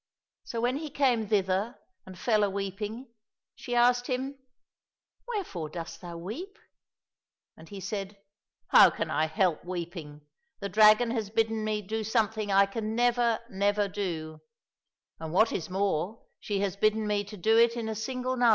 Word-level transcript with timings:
So 0.45 0.59
when 0.59 0.77
he 0.77 0.89
came 0.89 1.27
thither 1.27 1.77
and 2.07 2.17
fell 2.17 2.43
a 2.43 2.49
weeping, 2.49 3.11
she 3.53 3.75
asked 3.75 4.07
him," 4.07 4.35
Wherefore 5.27 5.69
dost 5.69 6.01
thou 6.01 6.17
weep?"— 6.17 6.57
And 7.61 7.69
he 7.69 7.79
said, 7.79 8.17
*' 8.43 8.67
How 8.69 8.89
can 8.89 9.11
I 9.11 9.27
help 9.27 9.63
weeping? 9.63 10.21
The 10.59 10.69
dragon 10.69 11.11
has 11.11 11.29
bidden 11.29 11.63
me 11.63 11.83
do 11.83 12.03
something 12.03 12.51
I 12.51 12.65
can 12.65 12.95
never, 12.95 13.41
never 13.51 13.87
do; 13.87 14.41
and 15.19 15.31
what 15.33 15.51
is 15.51 15.69
more, 15.69 16.23
she 16.39 16.61
has 16.61 16.75
bidden 16.75 17.05
me 17.05 17.23
do 17.23 17.59
it 17.59 17.77
in 17.77 17.87
a 17.87 17.93
single 17.93 18.35
night." 18.35 18.49